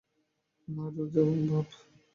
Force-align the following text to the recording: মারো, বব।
মারো, 0.67 1.03
বব। 1.13 1.67